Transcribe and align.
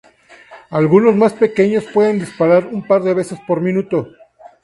Algunos 0.71 1.15
más 1.15 1.33
pequeños 1.33 1.85
pueden 1.93 2.17
disparar 2.17 2.65
un 2.65 2.81
par 2.87 3.03
de 3.03 3.13
veces 3.13 3.37
por 3.45 3.61
minuto. 3.61 4.09